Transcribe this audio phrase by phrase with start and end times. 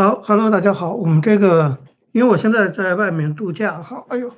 [0.00, 0.94] 好，Hello，大家好。
[0.94, 1.76] 我们这个，
[2.12, 4.32] 因为我现在在外面度假，哈，哎呦，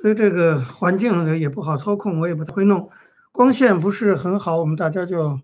[0.00, 2.88] 所以这个环境也不好操控，我也不太会弄，
[3.32, 5.40] 光线不是很好，我们大家就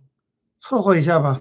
[0.61, 1.41] 凑合一下吧。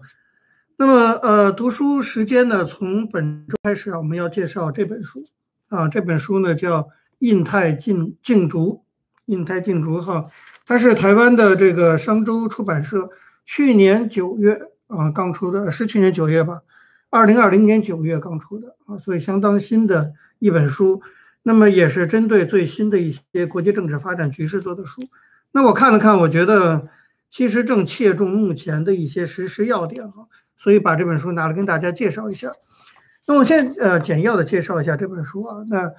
[0.78, 5.26] 那么，呃，读书时间呢，从本周开始啊，我们要介绍这本书
[5.68, 6.82] 啊，这本书呢叫
[7.20, 8.74] 《印太竞竞逐》，
[9.26, 10.26] 印太竞逐哈，
[10.66, 13.12] 它是台湾的这个商周出版社
[13.46, 16.62] 去年九月啊刚出的，是去年九月吧。
[17.10, 21.02] 二零二零年九月刚出的啊，所以相当新的一本书。
[21.42, 25.02] 那么也是针对最新的一些国际政治发展局势做的书。
[25.52, 26.90] 那我看了看，我觉得
[27.30, 32.52] 其实正切中目前的一些实施要点哈，所以把这本书拿来跟大家介绍一下。
[33.26, 35.66] 那我先呃简要的介绍一下这本书啊。
[35.70, 35.88] 那《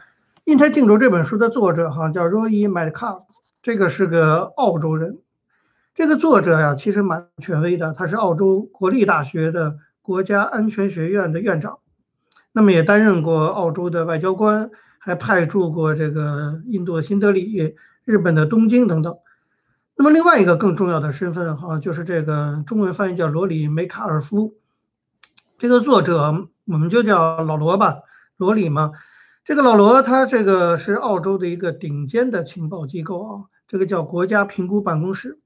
[0.44, 3.24] 印太竞逐》这本书的作者哈叫 Roy Metcalf，
[3.62, 5.18] 这个是个澳洲人。
[5.94, 9.78] 这个作者呀其实蛮权威的，他是澳洲国立大学的。
[10.02, 11.78] 国家安全学院的院长，
[12.52, 17.74] 那么也担任过澳洲的外交官，还派驻过这个印度的新德里、
[18.04, 19.16] 日本的东京等等。
[19.96, 24.54] 那么另外一个更重要的身份，哈，就是这个中文翻译叫罗里梅卡尔夫。
[25.58, 27.96] 这个作者我们就叫老罗吧，
[28.38, 28.92] 罗里嘛。
[29.44, 35.39] 这个老罗他这个是澳洲的一个顶尖的情报机构啊，这个叫国家评估办公室。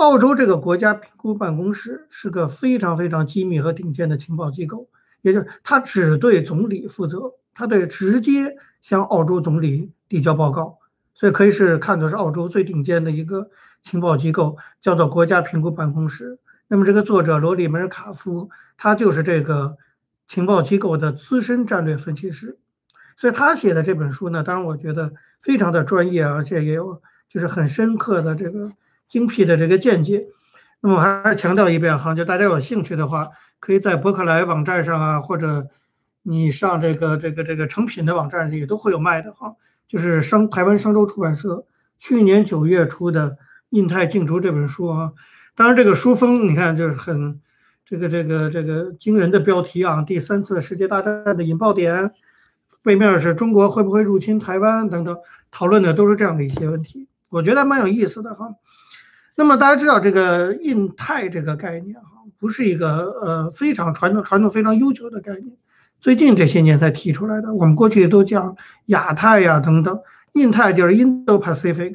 [0.00, 4.88] 澳洲这个国家评估办公室是个非常非常机密和顶尖的情报机构，
[5.20, 10.78] 也就是它只对总理负责，它对直接向澳洲总理递交报告，
[11.12, 13.50] 所以可以是看作是澳洲最顶尖的一个
[13.82, 16.38] 情报机构，叫做国家评估办公室。
[16.68, 18.48] 那么这个作者罗里梅尔卡夫，
[18.78, 19.76] 他就是这个
[20.26, 22.58] 情报机构的资深战略分析师，
[23.18, 28.72] 所以他写的这本书呢，当然我觉得非常的专业，而且也有就是很深刻的这个。
[29.10, 30.24] 精辟的这个见解，
[30.80, 35.66] 那么还是强调一遍哈，就大家有兴趣的话，可以在博客来网站上啊，或者
[36.22, 39.56] 你上这个这个这个成品的网站里都会有卖的哈。
[39.88, 41.66] 就是商台湾商周出版社
[41.98, 43.30] 去年九月出的
[43.70, 45.12] 《印太竞逐》这本书啊，
[45.56, 47.40] 当然这个书封你看就是很
[47.84, 52.12] 这个这个这个惊人的标题啊，第三次世界大战的引爆点，
[52.84, 55.16] 背面是中国会不会入侵台湾等等，
[55.50, 58.54] 讨论的都是这样的一些问题，我觉得蛮有意思的哈。
[59.36, 65.56] 那么大家知道这个印太这个概念哈，不是一个呃非常传统、传统非常悠久的概念，
[65.98, 67.54] 最近这些年才提出来的。
[67.54, 68.54] 我们过去都讲
[68.86, 69.98] 亚太呀等等，
[70.32, 71.94] 印太就是 Indo-Pacific，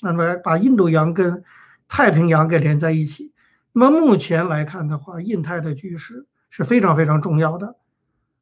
[0.00, 1.42] 那么把印度洋跟
[1.88, 3.32] 太平洋给连在一起。
[3.72, 7.76] 那么目前来看的话，印太的局势是非常非常重要的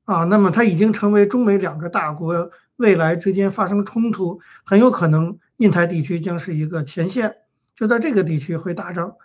[0.05, 0.25] 啊。
[0.25, 7.34] 那么它已经成为中美两个大国未来之间发生冲突，很有可能印太地区将是一个前线。
[7.75, 9.17] 就在这个地区会打仗，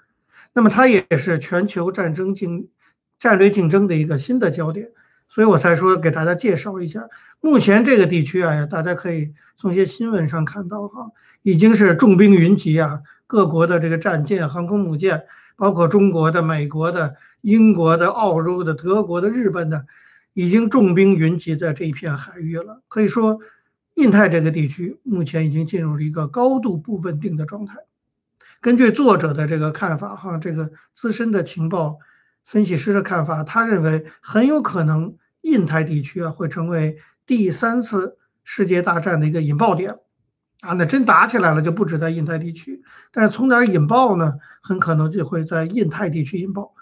[0.53, 2.67] 那么它也是全球战争竞
[3.19, 4.89] 战略竞争的一个新的焦点，
[5.27, 7.07] 所以我才说给大家介绍一下。
[7.41, 11.11] 目前这个地区啊，大家可以从一些新闻上看到哈，
[11.43, 15.23] 已经是重兵云集啊，各国的这个战舰、航空母舰，
[15.55, 19.85] 包括中国的、美国的、英国的、澳洲的、德国的、日本的，
[20.33, 22.81] 已经重兵云集在这一片海域了。
[22.87, 23.39] 可以说，
[23.95, 27.75] 印太这个地区目前已经进入了一个高度不稳定的状态。
[28.61, 31.97] 根据作者的这个看法，哈，这个资深的情报
[32.43, 39.95] 分析师的看法，他认为很有可能印太地区啊会成为第三次世界大战的一个引爆点，
[40.59, 42.83] 啊，那真打起来了就不止在印太地区，
[43.13, 44.33] 但是从哪儿引爆呢？
[44.61, 46.73] 很可能就会在印太地区引爆。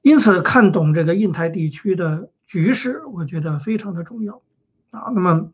[0.00, 4.40] 因此，看懂这个印太地区的局势，我觉得非常的重要
[4.92, 5.12] 啊。
[5.14, 5.50] 那么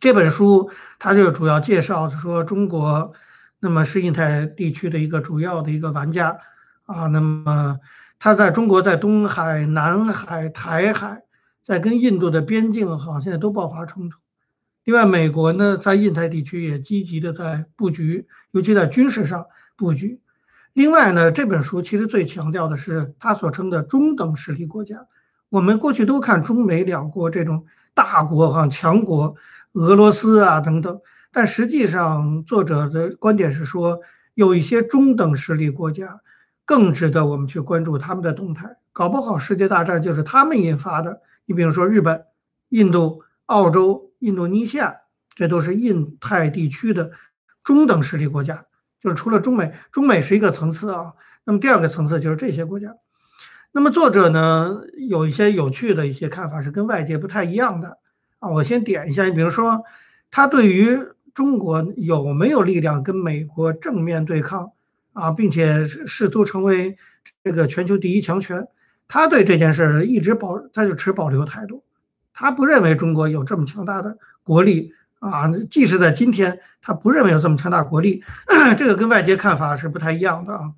[0.00, 3.12] 这本书它就主要介绍说中国。
[3.60, 6.38] 那么是印太地区的一个主要的一个玩家
[6.84, 7.78] 啊，那么
[8.18, 11.22] 他在中国在东海、南海、台海，
[11.62, 14.18] 在跟印度的边境哈，现在都爆发冲突。
[14.84, 19.44] 另外，美国呢在印太地区也积极的在布局，尤其在军事上
[19.76, 20.20] 布局。
[20.72, 25.06] 另外呢，这本书其实最强调的是他所称的中等实力国家。
[25.50, 29.34] 我们过去都看中美两国这种大国哈强国，
[29.72, 31.00] 俄罗斯啊等等。
[31.38, 34.00] 但实际上，作者的观点是说，
[34.34, 36.20] 有一些中等实力国家
[36.64, 38.76] 更值得我们去关注他们的动态。
[38.92, 41.22] 搞不好世界大战就是他们引发的。
[41.46, 42.24] 你比如说日本、
[42.70, 44.96] 印度、澳洲、印度尼西亚，
[45.32, 47.12] 这都是印太地区的
[47.62, 48.66] 中等实力国家。
[48.98, 51.12] 就是除了中美，中美是一个层次啊。
[51.44, 52.96] 那么第二个层次就是这些国家。
[53.70, 57.98] 那么作者呢，有一些有趣的一些看法是跟外界不太一样的
[58.40, 58.48] 啊。
[58.50, 59.84] 我先点一下，你比如说，
[60.32, 60.98] 他对于
[61.38, 64.72] 中国有没有力量跟美国正面对抗
[65.12, 66.96] 啊，并且试图成为
[67.44, 68.66] 这个全球第一强权？
[69.06, 71.84] 他对这件事一直保，他就持保留态度
[72.34, 78.20] 他不认为中国有这么强大的国力啊，即使在今天，他不认为有这么强大国力，
[78.76, 80.72] 这个跟外界看法是不太一样的啊。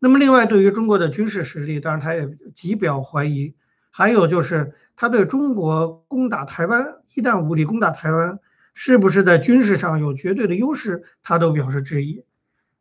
[0.00, 3.54] 那么，另外对于中国的军事实力，当然他也极表怀疑。
[3.92, 8.38] 还有就是他对中国攻打台湾，一旦武力攻打台湾，
[8.74, 12.24] 是不是在军事上有绝对的优势，他都表示质疑。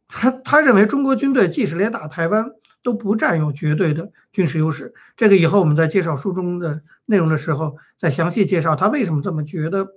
[0.08, 2.52] 他他认为中国军队即使连打台湾
[2.84, 4.94] 都不占有绝对的军事优势。
[5.16, 9.88] 这个以后我们在介绍书中的内容的时候再详细介绍他为什么这么觉得。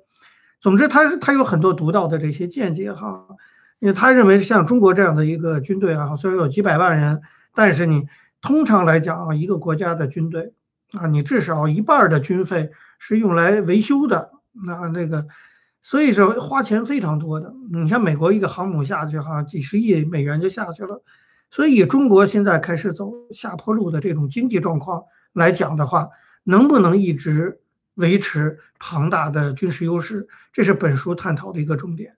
[0.61, 3.26] 总之，他是他有很多独到的这些见解哈，
[3.79, 7.20] 因为他认为像中国这样的一个军队啊，虽然有几百万人，
[7.55, 8.06] 但是你
[8.41, 10.52] 通常来讲啊，一个国家的军队。
[10.93, 12.70] 啊，你至少一半的军费
[13.00, 14.31] 是用来维修的，
[14.64, 15.26] 那那个，
[15.84, 17.54] 所以说花钱非常多的。
[17.70, 21.04] 你像美国一个航母下去哈，几十亿美元就下去了。
[21.50, 25.02] 所以中国现在开始走下坡路的这种经济状况
[25.34, 26.08] 来讲的话，
[26.42, 27.60] 能不能一直
[27.96, 32.16] 维持庞大的军事优势，这是本书探讨的一个重点。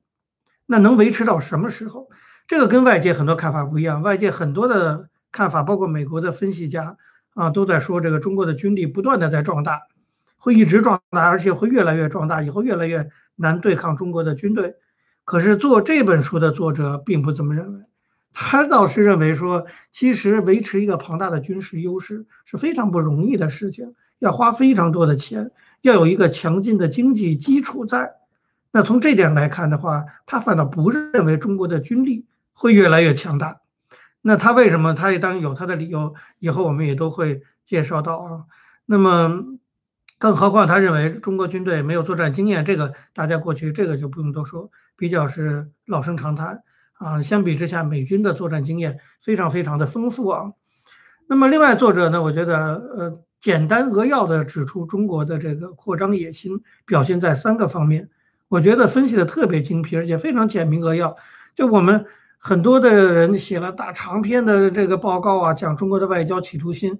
[0.66, 2.08] 那能维持到什么时候？
[2.46, 4.00] 这个跟外界很多看法不一样。
[4.00, 6.96] 外界很多的看法，包括美国的分析家。
[7.34, 9.82] 啊，都在说这个中国的军力不断的在壮大，
[10.36, 14.74] 会一直壮大，而且会越来越壮大，以后越来越难对抗中国的军队。
[15.24, 17.80] 可是做这本书的作者并不这么认为，
[18.32, 25.50] 他倒是认为说，其实维持一个庞大的军事优势是非常不容易的事情，要花非常多的钱，
[25.80, 28.14] 要有一个强劲的经济基础在。
[28.72, 33.62] 那从这点来看的话，他反倒不认为中国的军力会越来越强大。
[34.20, 34.92] 那他为什么？
[34.92, 38.44] 他也当然有他的理由，以后我们也都会介绍到啊。
[38.84, 39.44] 那么，
[40.18, 46.62] 更何况他认为中国军队没有作战经验，这个大家过去这个就不用多说，比较是老生常谈
[46.94, 47.20] 啊。
[47.20, 50.52] 相比之下，美军的作战经验非常非常的丰富啊。
[51.28, 52.56] 那么，另外作者呢，我觉得
[52.96, 58.08] 呃，简单扼要的指出中国的这个扩张野心表现在三个方面，
[58.48, 61.16] 我觉得分析的特别精辟，而且非常简明扼要，
[61.54, 62.04] 就我们。
[62.38, 66.96] 很多的人写了大长篇的这个报告啊，讲中国的外交企图心，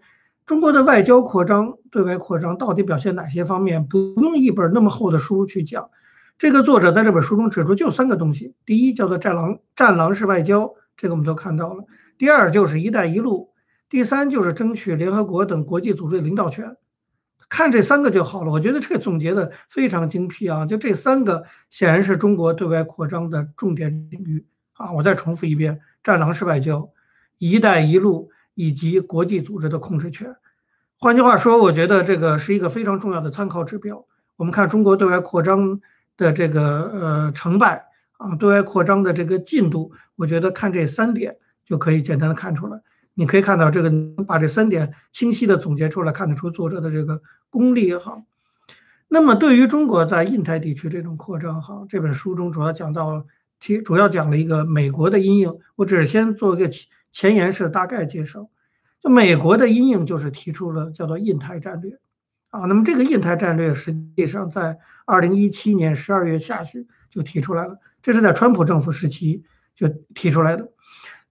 [0.47, 3.85] 中国的外交扩张、对外扩张到底表现哪些方面？
[3.85, 5.91] 不用一本那么厚的书去讲。
[6.39, 11.83] 这个作者在这本书中指出就三个东西：第一叫做“战狼战狼式外交”，这个我们都看到了；
[12.17, 13.51] 第二就是“一带一路”；
[13.89, 16.77] 第三就是争取联合国等国际组织的领导权。
[17.49, 18.53] 看这三个就好了。
[18.53, 20.65] 我觉得这个总结的非常精辟啊！
[20.65, 24.47] 就这三个显然是中国对外扩张的重点领域。
[24.75, 26.89] 啊，我再重复一遍：战狼式外交、
[27.39, 30.35] 一带一路以及国际组织的控制权。
[30.99, 34.05] 换句话说，我觉得这个是一个非常重要的参考指标。
[34.37, 35.79] 我们看中国对外扩张
[36.17, 37.85] 的这个呃成败
[38.17, 42.83] 啊，对外扩张的这个进度，我觉得看这三点就可以简单的看出来。
[43.15, 43.91] 你可以看到这个
[44.27, 48.25] 把这三点清晰的总结出来，看得出作者的这个功力也好。
[49.09, 53.25] 那么对于中国在印太地区这种扩张哈，这本书中主要讲到了。
[53.59, 56.71] 提主要讲了一个美国的阴影，我只是先做一个
[57.17, 58.51] 前言是大概介绍。
[59.01, 61.99] 就美国的阴影就是提出了叫做印太战略
[62.51, 62.67] 啊。
[62.67, 64.77] 那么这个印太战略实际上在
[65.07, 69.43] 二零一七年十二月下旬就提出来了，这是在川普政府时期
[69.75, 70.69] 就提出来的。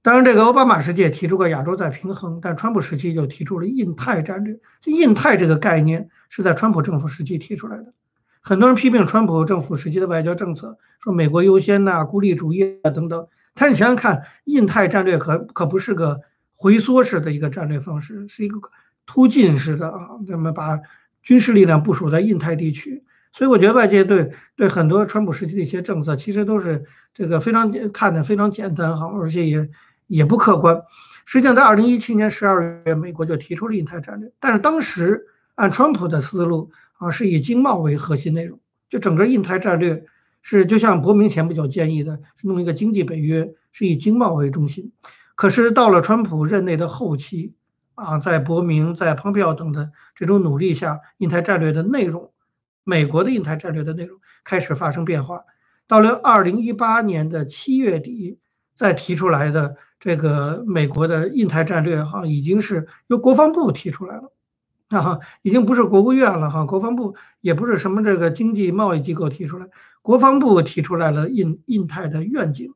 [0.02, 4.60] 当然，这个奥巴马时期也提出过亚洲再平衡，但川普时期就提出了印太战略。
[4.82, 7.94] 就印太这个概念是在川普政府时期提出来的。
[8.42, 13.28] 很多人批评川普政府时期的外交政策，说美国优先呐、孤立主义啊等等。
[13.56, 16.22] 但是想想看，印太战略可可不是个
[16.54, 18.60] 回缩式的一个战略方式，是一个
[19.06, 20.10] 突进式的啊。
[20.28, 20.80] 那么把
[21.24, 26.84] 军事力量部署在印太地区，所以我觉得外界对对很多川普时期的一些政策，其实都是
[27.14, 29.70] 这个非常看的非常简单哈，而且也
[30.08, 30.80] 也不客观。
[31.26, 36.72] 实际上，在二零一七年十二月，美国就提出了印太战略，但是当时按川普的思路。
[36.98, 38.58] 啊，是以经贸为核心内容，
[38.88, 40.06] 就整个印太战略
[40.48, 44.92] 是就像伯明前不久建议的，是弄一个经济北约，是以经贸为中心。
[45.34, 47.56] 可是到了川普任内的后期，
[47.96, 52.32] 啊，在伯明、在蓬佩奥等的这种努力下，印太战略的内容，
[52.84, 55.46] 美国的印太战略的内容开始发生变化。
[55.88, 58.38] 到了二零一八年的七月底，
[58.76, 64.32] 再提出来的这个美国的印太战略，哈，已经是由国防部提出来了。
[64.90, 69.68] 啊哈，已经不是国务院了哈，国防部也不是什么这个经济贸易机构提出来，
[70.02, 72.74] 国防部提出来了印印太的愿景。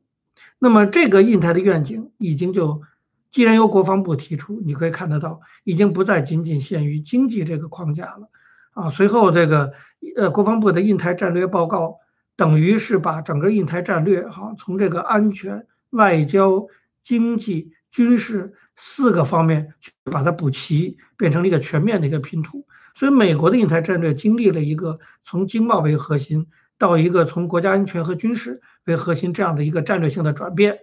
[0.58, 2.82] 那么这个印太的愿景已经就，
[3.30, 8.28] 既然由国防部提出，你可以看得到，已经不再仅仅限于经济这个框架了。
[8.72, 9.72] 啊，随后这个
[10.16, 11.98] 呃国防部的印太战略报告，
[12.36, 16.66] 等于是把整个印太战略哈，从这个安全、外交、
[17.02, 22.66] 经济、军事四个方面去把它补齐，变成了一个全面的一个拼图。
[22.94, 26.46] 所以，美国的印太战略经历了一个从经贸为核心
[26.78, 30.78] 到一个从国家安全和军事为核心这样的一个战略性的转变。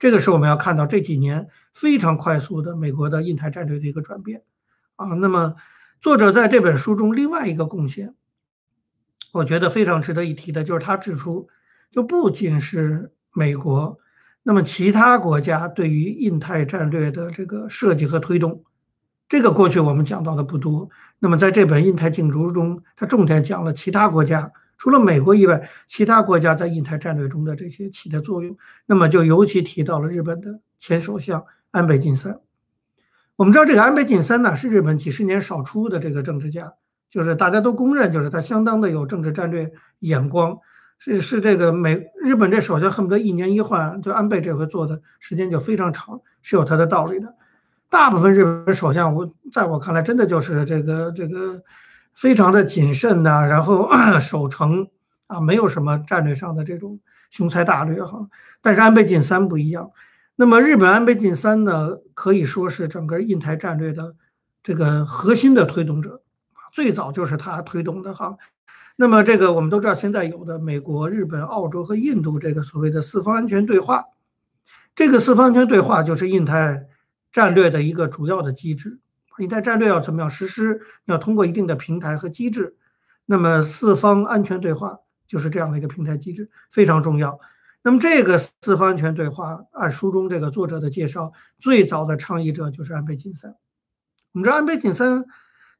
[0.00, 4.42] 这个是我们要看到这几年非常快速的美国的印太战略的一个转变。
[4.96, 5.54] 啊，那么
[6.00, 8.16] 作者在这本书中另外一个贡献，
[9.32, 11.48] 我觉得非常值得一提的，就是他指出，
[11.88, 14.00] 就不仅是美国。
[14.48, 18.64] 那么，其他国家对于印太战略的这个设计和推动，
[19.28, 20.88] 这个过去我们讲到的不多。
[21.18, 28.56] 那么，在这本《印太竞逐》中，它重点讲了其他国家，除了美国以外，其他国家在印太战略中的这些起的作用。
[28.86, 32.40] 那么，就尤其提到了日本的前首相安倍晋三。
[33.36, 36.72] 我们知道，这个安倍晋三呢，是日本几十年少出的这个政治家，
[37.10, 40.56] 就是大家都公认，就是他相当的有政治战略眼光。
[40.98, 47.34] 是是这个美日本这首相恨不得一年一换，就安倍这回做的时间就非常长，是有他的道理的。
[47.88, 51.62] 大部分日本首相，我在我看来，真的就是这个这个
[52.12, 53.88] 非常的谨慎呐，然后
[54.20, 54.88] 守成
[55.26, 57.00] 啊，没有什么战略上的这种
[57.30, 58.28] 雄才大略哈。
[58.60, 59.90] 但是安倍晋三不一样，
[60.36, 64.16] 那么日本安倍晋三呢，可以说是整个印太战略的
[64.62, 66.20] 这个核心的推动者，
[66.72, 68.36] 最早就是他推动的哈。
[68.96, 74.04] 那么这个我们都知道，现在有的美国、日本、澳洲和印度这个所谓的四方安全对话，
[74.96, 76.86] 这个四方安全对话就是印太
[77.30, 78.98] 战略的一个主要的机制。
[79.38, 80.80] 印太战略要怎么样实施？
[81.04, 82.76] 要通过一定的平台和机制。
[83.24, 84.98] 那么四方安全对话
[85.28, 87.38] 就是这样的一个平台机制，非常重要。
[87.82, 93.54] 那么这个四方安全对话，按书中这个作者的介绍，最早的倡议者就是安倍晋三。
[94.32, 95.24] 我们知道安倍晋三。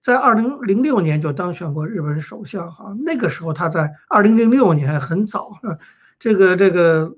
[0.01, 5.51] 在二零零六年就当选过日本首相，哈，那个时候他在二零零六年很早，
[6.19, 7.15] 这个这个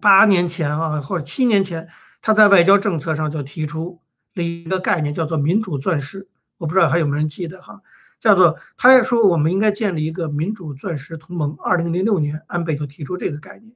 [0.00, 1.88] 八年前啊，或者七年前，
[2.22, 4.00] 他在外交政策上就提出
[4.34, 6.28] 了一个概念，叫做民主钻石。
[6.58, 7.80] 我不知道还有没有人记得哈，
[8.20, 11.56] 叫做他也说我们应该建立一个民主钻石同盟。
[11.58, 13.74] 二零零六年，安倍就提出这个概念，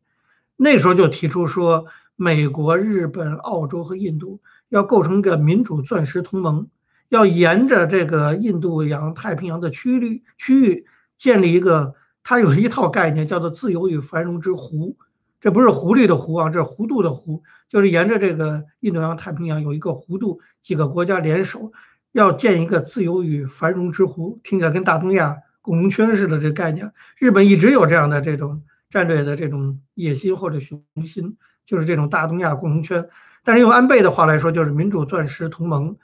[0.56, 1.84] 那时候就提出说，
[2.14, 6.68] 美国、日本、澳洲和印度要构成一个民主钻石同盟。
[7.08, 10.86] 要沿着这个印度洋、太平洋的区域区域
[11.16, 14.96] 建立一个，它有一套概念叫做“自由与繁荣之湖”，
[15.40, 21.72] 这不是狐狸的弧啊，这是弧度的弧，就是沿着这个印度洋、太平洋有一个弧度，几个国家联手
[22.12, 26.90] 要建一个自由与繁荣之湖，听起来跟大东亚共荣圈似的这概念。
[27.18, 33.08] 日本一直有这样的这种战略的这种野心或者雄心，就是这种大东亚共荣圈。
[33.44, 35.96] 但是用安倍的话来说，就是民主钻石同盟。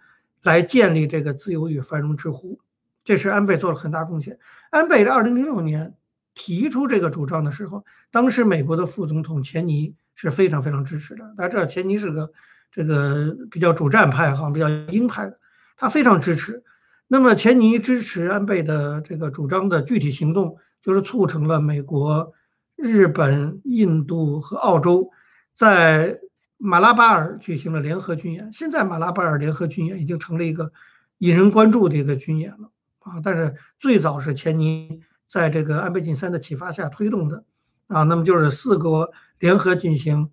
[0.43, 2.59] 来建立这个自由与繁荣之湖，
[3.05, 4.39] 这是安倍做了很大贡献。
[4.71, 5.95] 安倍在二零零六年
[6.35, 11.35] 提出这个主张的时候，当时美国的副总统钱尼是非常非常支持的。
[11.37, 12.33] 大家知道钱尼是个
[12.71, 15.39] 这个比较主战派哈，比较鹰派的，
[15.77, 16.65] 他非常支持。
[17.07, 22.33] 那么钱尼支持安倍的这个主张的具体行动，就是促成了美国、
[22.75, 25.09] 日本、印度和澳洲
[25.55, 26.19] 在。
[26.65, 30.73] 马拉巴尔举行了联合军演，现在马拉巴尔联合军演已经成了一个
[31.19, 33.21] 引人关注的一个军演了啊！
[33.21, 37.43] 但是最早是钱尼在这个安倍晋三的启发下推动的
[37.89, 40.31] 啊，那么就是四国联合进行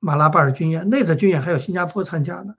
[0.00, 2.52] 马拉巴尔军演，那次军演还有新加坡参加呢，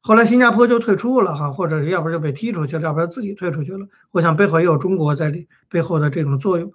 [0.00, 3.86] 后来新加坡就退出了哈，或者要不然就被踢出去了，要不然自己退出去了。
[4.10, 6.72] 我想背后也有中国在里背后的这种作用。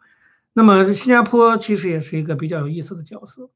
[0.53, 3.49] 那么新加坡其实也是一个比较有意思的角色。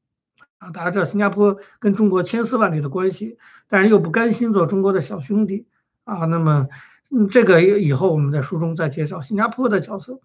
[0.70, 5.66] 大家知道新加坡跟中国千丝万缕的关系，但是又不甘心做中国的小兄弟
[6.04, 6.24] 啊。
[6.26, 6.68] 那么，
[7.10, 10.20] 嗯，这个以后我们在书中再介绍新加坡的角色。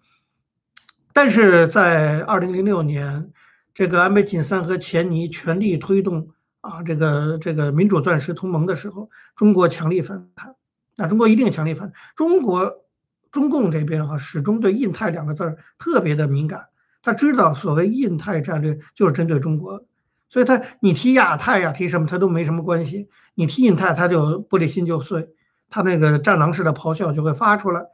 [1.12, 3.30] 但是在二零零六年，
[3.74, 6.30] 这个安倍晋三和钱尼全力推动
[6.60, 10.54] 啊，这个这个民主钻石同盟的时候，中国强力反弹。
[10.96, 12.84] 那中国一定强力反，中国
[13.30, 16.68] 中共这边哈始终对“印太”两个字儿特别的敏感，
[17.02, 19.84] 他知道所谓印太战略就是针对中国。
[20.32, 23.10] 所以他，你提亚太呀，提什么他都没什么关系。
[23.34, 25.28] 你提印太，他就玻璃心就碎，
[25.68, 27.84] 他那个战狼式的咆哮就会发出来。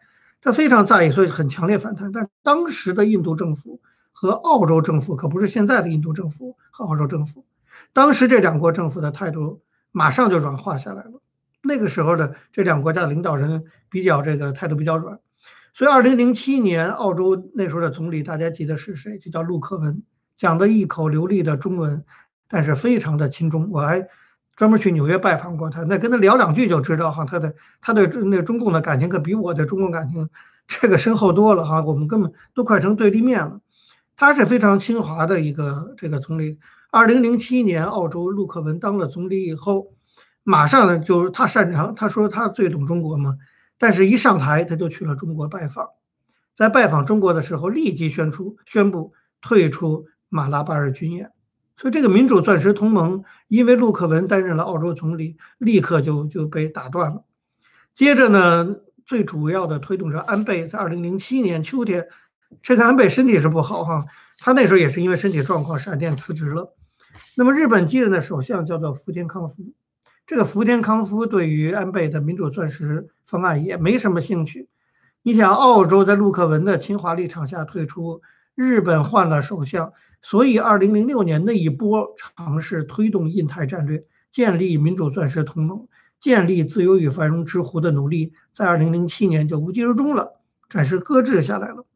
[0.41, 2.13] 他非常在意，所以很强烈反弹。
[2.13, 3.81] 但当时的印度政府
[4.13, 7.45] 和澳洲政府可不是现在的印度政府和澳洲政府，
[7.93, 11.21] 当时这两国政府的态度马上就软化下来了。
[11.65, 15.19] 那个时候的这两国家的领导人比较这个态度比较软，
[15.75, 19.19] 所以二零零七年澳洲那时候的总理大家记得是谁？
[19.19, 20.05] 就叫陆克文，
[20.37, 22.05] 讲的一口流利的中文。
[22.49, 24.09] 但是非常的亲中，我还
[24.57, 30.29] 专门去纽约拜访过他，那跟他聊两句就知道哈，他的他对那中共的感情可比我对中共感情
[30.67, 33.61] 这个深厚多了哈，我们根本都快成对立面了。
[34.17, 36.59] 他是非常亲华的一个这个总理。
[36.91, 39.93] 二零零七年，澳洲陆克文当了总理以后，
[40.43, 43.37] 马上呢就是他擅长，他说他最懂中国嘛，
[43.79, 45.87] 但是一上台他就去了中国拜访，
[46.55, 51.31] 在拜访中国的时候，立即宣出宣布退出马拉巴尔军演，
[51.79, 57.25] 所以这个民主钻石同盟因为陆克文担任了澳洲总理，立刻就就被打断了。
[57.95, 62.09] 接着呢，最主要的推动者安倍在二零零七年秋天，
[62.61, 64.05] 这个安倍身体是不好哈，
[64.39, 66.75] 他那时候也是因为身体状况闪电辞职了。
[67.37, 69.73] 那么日本继任的首相叫做福田康夫，
[70.27, 74.69] 这个福田康夫对于安倍的民主钻石方案也没什么兴趣。
[75.23, 78.21] 你想，澳洲在陆克文的侵华立场下退出，
[78.59, 85.87] 日本换了首相，所以二零零六年那一波尝试推动印太战略，建立民主钻石同盟，
[86.19, 91.87] 建立自由与繁荣之湖的努力，在二零零七年就无疾而终了，暂时搁置下来了。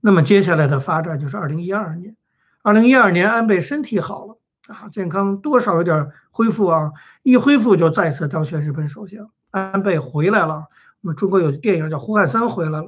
[0.00, 2.14] 那么接下来的发展就是二零一二年，
[2.62, 4.38] 二零一二年安倍身体好了。
[4.68, 6.92] 啊，健康多少有点恢复啊，
[7.24, 9.28] 一恢复就再次当选日本首相。
[9.50, 10.66] 安倍回来了，
[11.00, 12.82] 我们中国有电影叫《胡汉三回来了》，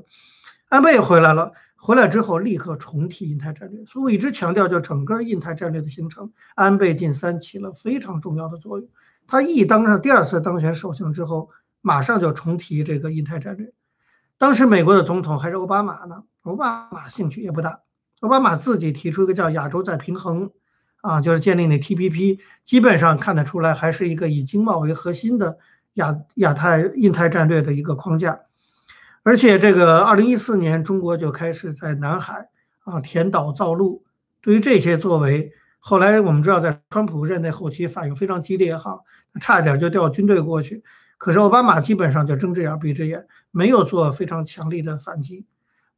[0.69, 1.51] 安倍回来了，
[1.85, 3.85] 回来之后立刻重提印太战略。
[3.87, 8.89] 所以我一直强调，就整个印太战略的形成，安倍晋三起了非常重要的作用。
[9.27, 13.73] 他一当上第二次当选首相之后，马上就重提这个印太战略。
[14.39, 17.81] 当时美国的总统还是奥巴马呢，奥巴马兴趣也不大，
[18.21, 20.49] 奥巴马自己提出一个叫“亚洲再平衡”。
[21.03, 25.59] 啊，就是建立那 TPP，基本上看得出来，还是一个以经贸为核心的
[25.95, 28.39] 亚亚太印太战略的一个框架。
[29.25, 32.49] 而且，这个二零一四年，中国就开始在南海
[32.81, 34.05] 啊填岛造陆。
[34.41, 38.99] 对于这些作为，后来我们知道，在川普任内后期反应非常激烈，哈，
[39.41, 40.83] 差一点就调军队过去。
[41.19, 45.47] 可是奥巴马基本上就睁只眼闭只眼，没有做非常强力的反击。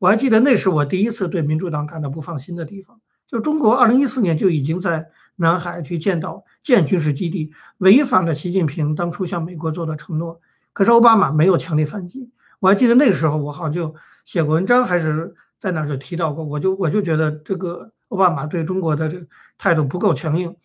[0.00, 3.00] 我还记得那是我第一次对民主党感到不放心的地方。
[3.26, 10.38] 就中国，二零一四年就已经在南海去建岛、建军事基地，违反了习近平当初向美国做的承诺。
[10.74, 12.28] 可是奥巴马没有强力反击。
[12.61, 13.94] 我还记得那个时候，我好像就
[14.25, 16.44] 写过文章，还是在那儿就提到过。
[16.44, 19.26] 我就我就觉得这个奥巴马对中国的这个
[19.59, 20.57] 态度不够强硬。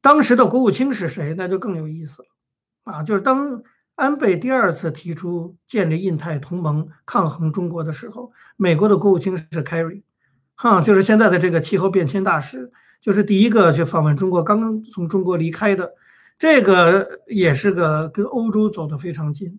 [0.00, 1.34] 当时的国务卿是谁？
[1.34, 2.28] 那就更有意思了
[2.84, 3.02] 啊！
[3.02, 3.62] 就是当
[3.96, 10.02] 安倍第二次提出建立印太同盟抗衡中国的时候，美国的国务卿是 Kerry。
[10.54, 15.92] 哈，就是现在的这个气候变迁大使，就是第一个去访问中国，刚刚从中国离开的，
[16.38, 19.58] 这个也是个跟欧洲走得非常近。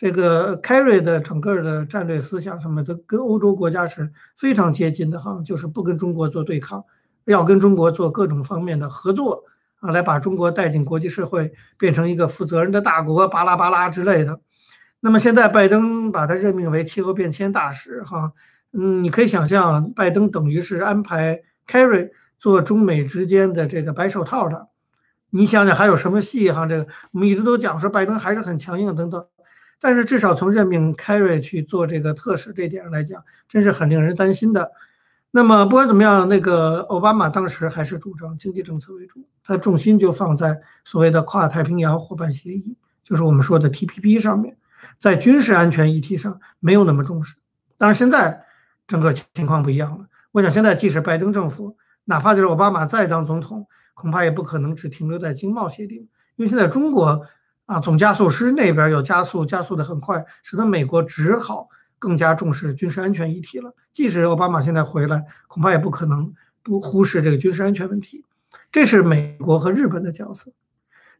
[0.00, 6.82] 这个 Carry 的整个的战略思想什么的，跟欧洲国家是非常接近的哈，就是不跟中国做对抗，
[7.26, 9.44] 要跟中国做各种方面的合作
[9.80, 14.40] 啊，来把中国带进国际社会，变成一个负责任的大国，巴拉巴拉之类的。
[15.00, 18.32] 那么现在拜登把他任命为气候变迁大使哈。
[18.72, 22.08] 嗯，你可以想象，拜登等于是安排 Carry
[22.38, 24.68] 做中美之间的这个白手套的。
[25.28, 26.66] 你想想还有什么戏哈？
[26.66, 29.26] 这个我们一直都讲说拜登还是很强硬等等，
[29.80, 34.72] 但是至少从任命凯瑞去做这个特使这点上来讲，真是很令人担心的。
[35.30, 44.56] 那么不管怎么样，那个奥巴马当时还是主张经济政策为主，他重心就放在所谓的跨太平洋伙伴协议，就是我们说的 TPP 上面，
[44.98, 47.36] 在军事安全议题上没有那么重视。
[47.76, 48.44] 当然现在。
[48.90, 50.06] 整个情况不一样了。
[50.32, 55.98] 我想现在即使拜登政府，哪怕就是奥巴马再当总统，恐怕也不可能只停留在经贸协定，
[56.34, 57.24] 因为现在中国
[57.70, 61.68] 啊总加速师那边有加速，加速的很快，使得美国只好
[62.00, 63.76] 更加重视军事安全议题了。
[63.92, 68.24] 即使奥巴马现在回来，恐怕也不可能不忽视这个军事安全问题。
[68.72, 70.50] 这是美国和日本的角色。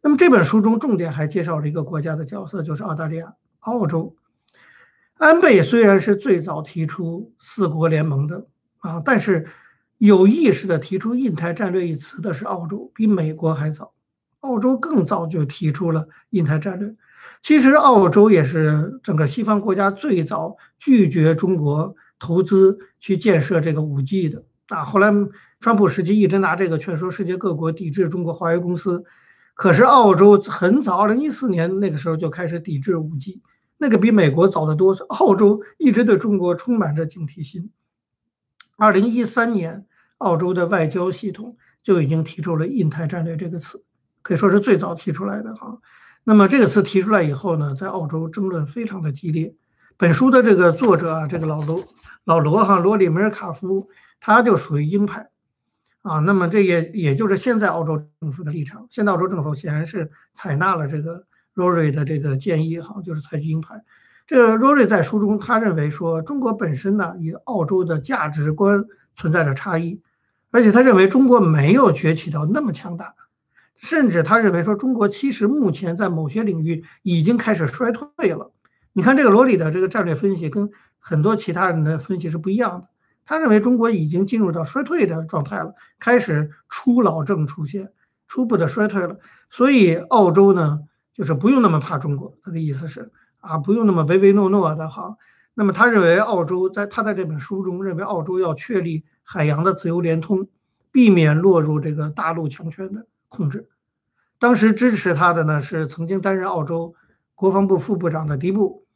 [0.02, 4.16] 那么这本书中重点还介绍了一个国家的角色，就是澳大利亚、澳洲。
[5.18, 9.46] 安倍虽然是最早提出四国联盟的啊，但是
[9.98, 13.92] 有意识的提出印太战略一词的是澳洲，比美国还早。
[14.40, 16.94] 澳洲更早就提出了印太战略。
[17.42, 24.84] 其实澳洲也是整个西方国家最早拒绝中国投资去建设这个五 G 的啊。
[24.84, 25.10] 后来
[25.58, 29.04] 川普时期一直拿这个劝说世界各国抵制中国华为公司，
[29.54, 33.42] 可是澳洲很早，二零一四年那个时候就开始抵制五 G。
[33.78, 37.70] 那个比美国早得多，澳洲一直对中国充满着警惕心。
[38.76, 39.86] 二零一三年，
[40.18, 43.82] 澳洲的外交系统就已经提出了“印太战略”这个词，
[44.22, 45.78] 可以说是最早提出来的哈。
[46.24, 49.54] 那么这个词提出来以后呢，在澳洲争论非常的激烈。
[49.96, 51.84] 本书的这个作者啊，这个老罗
[52.24, 53.88] 老罗哈罗里梅尔卡夫，
[54.20, 55.30] 他就属于鹰派
[56.02, 56.20] 啊。
[56.20, 58.86] 那么这也也就是现在澳洲政府的立场。
[58.90, 61.26] 现在澳洲政府显然是采纳了这个。
[61.56, 63.82] Rory 的这个建议哈，就是采取鹰派。
[64.24, 70.00] 这个 Rory 在书中他认为说，中国本身呢与澳洲的价值观存在着差异，
[70.52, 73.16] 而且他认为中国没有崛起到那么强大。
[73.82, 78.52] 甚至他认为说中国其实目前在某些领域已经开始衰退了。
[78.92, 82.88] 你看这个罗里的这个战略分析跟很多其他人的分析是不一样的。
[83.24, 87.90] 他认为中国已经进入到衰退的状态了，开始初老症出现，
[88.28, 89.18] 初步的衰退了。
[89.48, 90.80] 所以澳洲呢，
[91.14, 92.36] 就是不用那么怕中国。
[92.42, 95.16] 他的意思是啊，不用那么唯唯诺诺的哈。
[95.54, 100.48] 那么他认为澳洲在他在这本书中认为澳洲要确立海洋的自由联通，
[100.92, 103.06] 避免落入这个大陆强权的。
[103.32, 103.69] 控制，
[104.40, 106.94] 当时支持他的呢是曾经担任澳洲
[107.34, 108.86] 国防部副部长的迪布。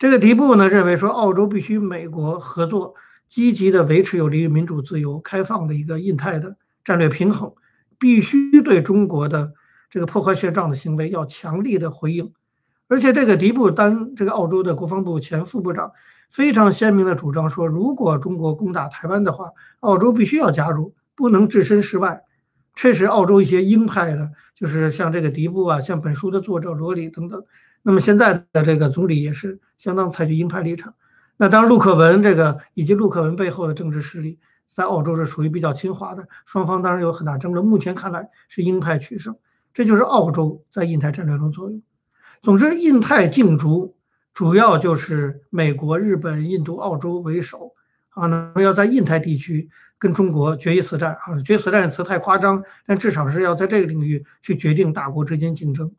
[0.00, 2.96] 这个迪布呢认为说，澳洲必须美国合作，
[3.28, 7.52] 积极的维持有利于民主、自由、开放的一个印太的战略平衡，
[8.00, 9.52] 必须对中国的
[9.88, 12.32] 这个破坏现状的行为要强力的回应。
[12.88, 15.92] 而且这个迪布当这个澳洲的国防部前副部长，
[16.32, 22.24] 非常鲜明的主张说，如果中国攻打台湾的话，澳洲必须要加入，不能置身事外。
[22.74, 27.44] 这是澳洲一些鹰派的，就是像这个迪布啊，像本书的作者罗里等等。
[27.82, 30.94] 那么现在的这个总理也是相当采取鹰派立场。
[31.36, 37.66] 那当然，陆克文这个以及陆克文背后的政治势力，在澳洲是属于比较亲华的，双方当然有很大争论。
[37.66, 39.36] 目前看来是鹰派取胜，
[39.72, 41.82] 这就是澳洲在印太战略中作用。
[42.40, 43.96] 总之，印太竞逐
[44.32, 47.72] 主要就是美国、日本、印度、澳洲为首
[48.10, 49.68] 啊，那么要在印太地区。
[50.04, 55.90] 跟中国决一死战啊，决死战词太夸张，但至少是要在这个领域去决定大国之间竞争。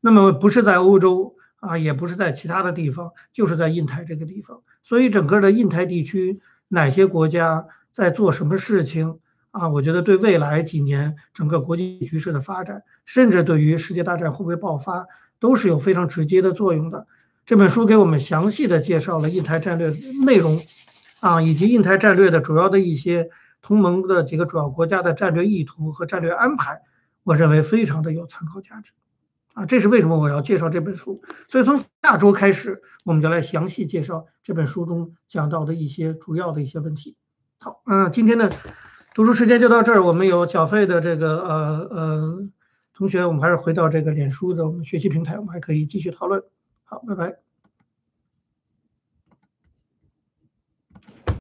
[0.00, 4.62] 那么不是在欧洲啊，也不是在其他的地方，就是在印太这个地方。
[4.82, 9.18] 所以整个的印太地区哪些国家在做什么事情
[9.50, 9.68] 啊？
[9.68, 15.04] 我觉得对未来几年整个国际局势的发展，甚至对于世界大战会不会爆发，
[15.38, 17.06] 都是有非常直接的作用的。
[17.44, 20.58] 这本书给我们详细的介绍了印太战略内容
[21.20, 23.28] 啊，以及印太战略的主要的一些。
[23.62, 26.82] 同盟的几个主要国家的战略意图和战略安排，
[27.22, 28.92] 我认为非常的有参考价值，
[29.54, 31.22] 啊，这是为什么我要介绍这本书。
[31.48, 37.16] 所以从下周开始，我们就来详细介绍这本书中讲到的一些主要的一些问题。
[37.58, 38.52] 好，嗯，今天的
[39.14, 40.02] 读书时间就到这儿。
[40.02, 42.48] 我们有缴费的这个呃呃
[42.92, 46.42] 同学，我们还是回到这个脸书的我们学习平台，我们还可以继续讨论。
[46.82, 47.51] 好，拜拜。